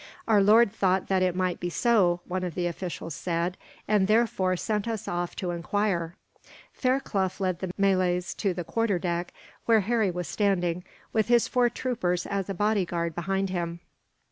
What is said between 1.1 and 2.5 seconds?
it might be so," one